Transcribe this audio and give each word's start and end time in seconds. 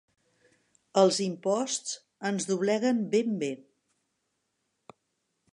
Els 1.01 1.19
imposts 1.25 1.93
ens 2.31 2.49
dobleguen 2.53 3.05
ben 3.15 3.39
bé. 3.45 3.53